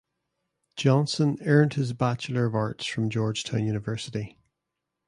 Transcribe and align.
Johnson 0.77 1.37
earned 1.45 1.75
his 1.75 1.93
Bachelor 1.93 2.47
of 2.47 2.55
Arts 2.55 2.87
from 2.87 3.11
Georgetown 3.11 3.63
University. 3.65 4.35